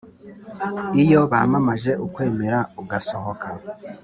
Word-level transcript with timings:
iyo 1.03 1.19
bamamaje 1.31 1.91
ukwemera 2.05 2.59
ugasohoka 2.81 3.47